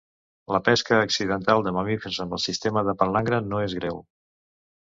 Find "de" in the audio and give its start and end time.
1.67-1.73, 2.89-2.99